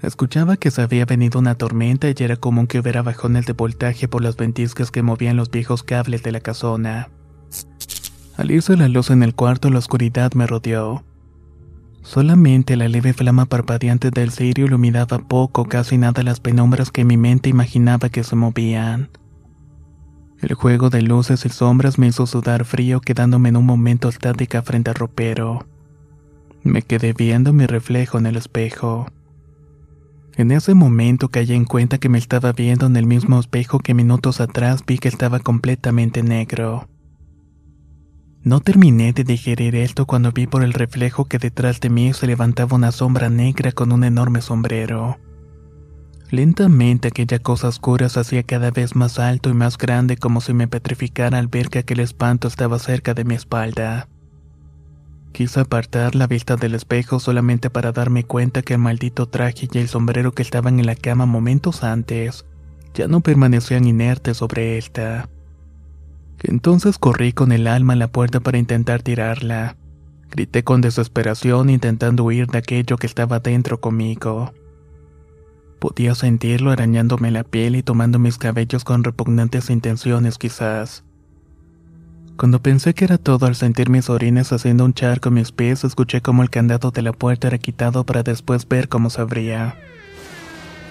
Escuchaba 0.03 0.57
que 0.57 0.71
se 0.71 0.83
había 0.83 1.05
venido 1.05 1.39
una 1.39 1.57
tormenta 1.57 2.09
y 2.09 2.15
era 2.19 2.37
común 2.37 2.67
que 2.67 2.79
hubiera 2.79 3.03
bajones 3.03 3.47
de 3.47 3.55
voltaje 3.55 4.07
por 4.07 4.23
las 4.23 4.37
ventiscas 4.37 4.91
que 4.91 5.03
movían 5.03 5.37
los 5.37 5.51
viejos 5.51 5.83
cables 5.83 6.23
de 6.23 6.33
la 6.33 6.41
casona. 6.41 7.09
Al 8.37 8.51
irse 8.51 8.77
la 8.77 8.89
luz 8.89 9.11
en 9.11 9.23
el 9.23 9.35
cuarto, 9.35 9.71
la 9.71 9.79
oscuridad 9.79 10.33
me 10.35 10.47
rodeó. 10.47 11.05
Solamente 12.03 12.77
la 12.77 12.89
leve 12.89 13.13
flama 13.13 13.47
parpadeante 13.47 14.11
del 14.11 14.31
cirio 14.31 14.67
iluminaba 14.67 15.19
poco, 15.19 15.65
casi 15.67 15.97
nada 15.99 16.23
las 16.23 16.41
penumbras 16.41 16.91
que 16.91 17.05
mi 17.05 17.17
mente 17.17 17.49
imaginaba 17.49 18.09
que 18.09 18.25
se 18.25 18.37
movían. 18.37 19.09
El 20.41 20.55
juego 20.55 20.91
de 20.91 21.01
luces 21.01 21.47
y 21.47 21.49
sombras 21.49 21.99
me 21.99 22.09
hizo 22.09 22.27
sudar 22.27 22.65
frío, 22.65 23.01
quedándome 23.01 23.49
en 23.49 23.57
un 23.57 23.65
momento 23.65 24.09
estática 24.09 24.63
frente 24.63 24.91
al 24.91 24.97
ropero. 24.97 25.67
Me 26.63 26.83
quedé 26.83 27.13
viendo 27.13 27.53
mi 27.53 27.67
reflejo 27.67 28.19
en 28.19 28.27
el 28.27 28.37
espejo. 28.37 29.07
En 30.37 30.51
ese 30.51 30.75
momento 30.75 31.29
caí 31.29 31.53
en 31.53 31.65
cuenta 31.65 31.99
que 31.99 32.09
me 32.09 32.19
estaba 32.19 32.53
viendo 32.53 32.87
en 32.87 32.97
el 32.97 33.07
mismo 33.07 33.39
espejo 33.39 33.79
que 33.79 33.95
minutos 33.95 34.41
atrás 34.41 34.85
vi 34.85 34.99
que 34.99 35.09
estaba 35.09 35.39
completamente 35.39 36.23
negro. 36.23 36.89
No 38.45 38.61
terminé 38.61 39.15
de 39.15 39.25
digerir 39.25 39.75
esto 39.75 40.05
cuando 40.05 40.31
vi 40.31 40.47
por 40.47 40.63
el 40.63 40.75
reflejo 40.75 41.25
que 41.25 41.39
detrás 41.39 41.81
de 41.81 41.89
mí 41.89 42.13
se 42.13 42.27
levantaba 42.27 42.77
una 42.77 42.93
sombra 42.93 43.31
negra 43.31 43.73
con 43.73 43.91
un 43.91 44.05
enorme 44.05 44.43
sombrero. 44.43 45.19
Lentamente 46.31 47.09
aquella 47.09 47.39
cosa 47.39 47.69
oscura 47.69 48.11
se 48.11 48.21
hacía 48.21 48.43
cada 48.43 48.71
vez 48.71 48.97
más 48.97 49.19
alto 49.19 49.49
y 49.49 49.55
más 49.55 49.79
grande 49.79 50.19
como 50.19 50.43
si 50.43 50.53
me 50.53 50.69
petrificara 50.69 51.39
al 51.39 51.49
ver 51.49 51.71
que 51.71 51.79
aquel 51.79 52.01
espanto 52.01 52.47
estaba 52.47 52.79
cerca 52.79 53.15
de 53.15 53.25
mi 53.25 53.35
espalda. 53.35 54.09
Quise 55.33 55.61
apartar 55.61 56.15
la 56.15 56.27
vista 56.27 56.57
del 56.57 56.75
espejo 56.75 57.21
solamente 57.21 57.71
para 57.71 57.93
darme 57.93 58.25
cuenta 58.25 58.61
que 58.61 58.75
el 58.75 58.81
maldito 58.81 59.27
traje 59.27 59.69
y 59.73 59.79
el 59.79 59.89
sombrero 59.89 60.33
que 60.33 60.43
estaban 60.43 60.79
en 60.79 60.87
la 60.87 60.97
cama 60.97 61.25
momentos 61.25 61.83
antes 61.83 62.45
ya 62.93 63.09
no 63.09 63.21
permanecían 63.21 63.87
inertes 63.87 64.37
sobre 64.37 64.79
esta. 64.79 65.29
Entonces 66.43 66.99
corrí 66.99 67.33
con 67.33 67.53
el 67.53 67.67
alma 67.67 67.95
a 67.95 67.97
la 67.97 68.09
puerta 68.09 68.41
para 68.41 68.59
intentar 68.59 69.03
tirarla. 69.03 69.77
Grité 70.31 70.65
con 70.65 70.81
desesperación 70.81 71.71
intentando 71.71 72.25
huir 72.25 72.49
de 72.49 72.59
aquello 72.59 72.97
que 72.97 73.07
estaba 73.07 73.41
dentro 73.41 73.81
conmigo. 73.81 74.53
Podía 75.79 76.15
sentirlo 76.15 76.71
arañándome 76.71 77.31
la 77.31 77.45
piel 77.45 77.77
y 77.77 77.83
tomando 77.83 78.19
mis 78.19 78.39
cabellos 78.39 78.85
con 78.85 79.05
repugnantes 79.05 79.71
intenciones 79.71 80.39
quizás. 80.39 81.05
Cuando 82.37 82.61
pensé 82.61 82.95
que 82.95 83.05
era 83.05 83.17
todo 83.17 83.47
al 83.47 83.55
sentir 83.55 83.91
mis 83.91 84.11
orines 84.11 84.53
haciendo 84.53 84.85
un 84.85 84.93
charco 84.93 85.29
en 85.29 85.35
mis 85.35 85.53
pies, 85.53 85.85
escuché 85.85 86.21
como 86.21 86.43
el 86.43 86.51
candado 86.51 86.91
de 86.91 87.03
la 87.03 87.13
puerta 87.13 87.47
era 87.47 87.59
quitado 87.59 88.05
para 88.05 88.25
después 88.25 88.67
ver 88.67 88.89
cómo 88.89 89.09
se 89.09 89.21
abría. 89.21 89.77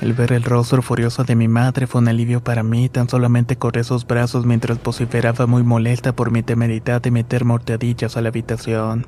El 0.03 0.11
ver 0.11 0.33
el 0.33 0.43
rostro 0.43 0.81
furioso 0.81 1.23
de 1.23 1.33
mi 1.37 1.47
madre 1.47 1.87
fue 1.87 2.01
un 2.01 2.09
alivio 2.09 2.43
para 2.43 2.61
mí, 2.61 2.89
tan 2.89 3.07
solamente 3.07 3.55
corré 3.55 3.85
sus 3.85 4.05
brazos 4.05 4.45
mientras 4.45 4.83
vociferaba 4.83 5.47
muy 5.47 5.63
molesta 5.63 6.13
por 6.13 6.29
mi 6.29 6.43
temeridad 6.43 7.01
de 7.01 7.09
meter 7.09 7.45
mortadillas 7.45 8.17
a 8.17 8.21
la 8.21 8.27
habitación. 8.27 9.07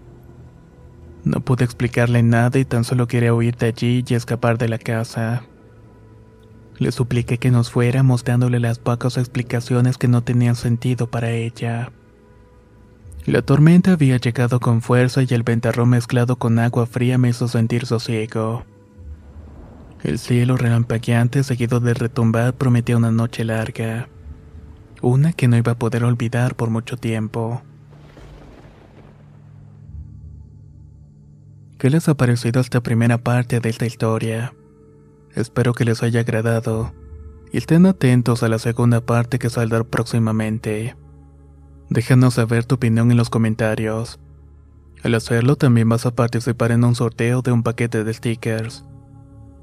No 1.25 1.41
pude 1.41 1.65
explicarle 1.65 2.23
nada 2.23 2.59
y 2.59 2.63
tan 2.63 2.85
solo 2.85 3.09
quería 3.09 3.33
huir 3.33 3.57
de 3.57 3.65
allí 3.65 4.05
y 4.07 4.13
escapar 4.13 4.57
de 4.57 4.69
la 4.69 4.77
casa. 4.77 5.43
Le 6.77 6.93
supliqué 6.93 7.39
que 7.39 7.51
nos 7.51 7.71
fuéramos 7.71 8.23
dándole 8.23 8.61
las 8.61 8.79
pocas 8.79 9.17
explicaciones 9.17 9.97
que 9.97 10.07
no 10.07 10.23
tenían 10.23 10.55
sentido 10.55 11.11
para 11.11 11.29
ella. 11.29 11.91
La 13.25 13.41
tormenta 13.41 13.91
había 13.91 14.15
llegado 14.15 14.61
con 14.61 14.81
fuerza 14.81 15.23
y 15.23 15.27
el 15.31 15.43
ventarrón 15.43 15.89
mezclado 15.89 16.37
con 16.37 16.57
agua 16.57 16.85
fría 16.85 17.17
me 17.17 17.27
hizo 17.27 17.49
sentir 17.49 17.85
sosiego. 17.85 18.63
El 20.05 20.19
cielo 20.19 20.55
relampagueante 20.55 21.43
seguido 21.43 21.79
de 21.79 21.95
retumbar 21.95 22.53
prometía 22.53 22.95
una 22.95 23.09
noche 23.09 23.43
larga. 23.43 24.07
Una 25.01 25.33
que 25.33 25.47
no 25.47 25.57
iba 25.57 25.71
a 25.71 25.79
poder 25.79 26.03
olvidar 26.03 26.55
por 26.55 26.69
mucho 26.69 26.95
tiempo. 26.95 27.63
¿Qué 31.79 31.89
les 31.89 32.07
ha 32.07 32.13
parecido 32.13 32.61
esta 32.61 32.81
primera 32.81 33.17
parte 33.17 33.59
de 33.59 33.67
esta 33.67 33.87
historia? 33.87 34.53
Espero 35.33 35.73
que 35.73 35.85
les 35.85 36.03
haya 36.03 36.19
agradado 36.19 36.93
y 37.51 37.57
estén 37.57 37.87
atentos 37.87 38.43
a 38.43 38.47
la 38.47 38.59
segunda 38.59 39.01
parte 39.01 39.39
que 39.39 39.49
saldrá 39.49 39.83
próximamente. 39.83 40.95
Déjanos 41.89 42.35
saber 42.35 42.65
tu 42.65 42.75
opinión 42.75 43.09
en 43.09 43.17
los 43.17 43.31
comentarios. 43.31 44.19
Al 45.01 45.15
hacerlo 45.15 45.55
también 45.55 45.89
vas 45.89 46.05
a 46.05 46.13
participar 46.13 46.71
en 46.71 46.83
un 46.83 46.93
sorteo 46.93 47.41
de 47.41 47.51
un 47.51 47.63
paquete 47.63 48.03
de 48.03 48.13
stickers 48.13 48.85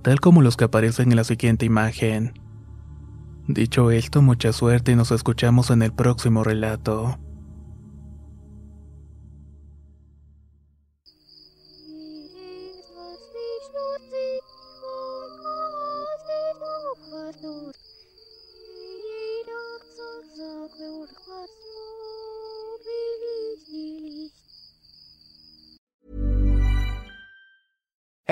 tal 0.02 0.20
como 0.20 0.42
los 0.42 0.56
que 0.56 0.64
aparecen 0.64 1.10
en 1.10 1.16
la 1.16 1.24
siguiente 1.24 1.64
imagen. 1.64 2.34
Dicho 3.48 3.90
esto, 3.90 4.22
mucha 4.22 4.52
suerte 4.52 4.92
y 4.92 4.96
nos 4.96 5.10
escuchamos 5.10 5.70
en 5.70 5.82
el 5.82 5.92
próximo 5.92 6.44
relato. 6.44 7.18